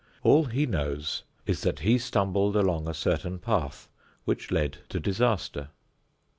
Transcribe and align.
All 0.23 0.45
he 0.45 0.65
knows 0.65 1.21
is 1.45 1.61
that 1.61 1.81
he 1.81 1.99
stumbled 1.99 2.55
along 2.55 2.87
a 2.87 2.93
certain 2.95 3.37
path 3.37 3.87
which 4.25 4.49
led 4.49 4.79
to 4.89 4.99
disaster. 4.99 5.69